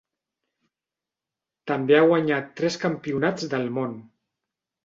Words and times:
També 1.71 1.97
ha 1.99 2.07
guanyat 2.13 2.49
tres 2.61 2.79
campionats 2.87 3.49
del 3.55 3.73
món. 3.79 3.97